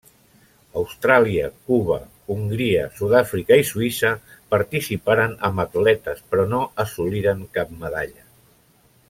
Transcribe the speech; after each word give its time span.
Austràlia, 0.79 1.49
Cuba, 1.71 1.97
Hongria, 2.35 2.85
Sud-àfrica, 3.01 3.59
i 3.65 3.67
Suïssa 3.73 4.11
participaren 4.55 5.37
amb 5.51 5.63
atletes 5.67 6.25
però 6.33 6.47
no 6.57 6.65
assoliren 6.87 7.47
cap 7.61 7.79
medalla. 7.85 8.27